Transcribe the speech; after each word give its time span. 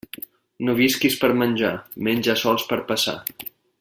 No 0.69 0.73
visquis 0.79 1.17
per 1.23 1.29
menjar, 1.41 1.73
menja 2.09 2.37
sols 2.45 2.67
per 2.73 2.81
passar. 2.93 3.15